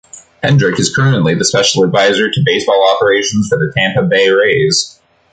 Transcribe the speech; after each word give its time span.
Hendrick 0.41 0.79
is 0.79 0.95
currently 0.95 1.35
the 1.35 1.45
special 1.45 1.83
advisor 1.83 2.27
to 2.31 2.41
baseball 2.43 2.91
operations 2.95 3.47
for 3.47 3.59
the 3.59 3.71
Tampa 3.71 4.01
Bay 4.01 4.29
Rays. 4.31 4.99